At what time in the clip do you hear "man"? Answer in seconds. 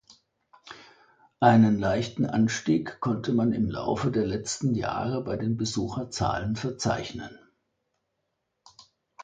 3.33-3.53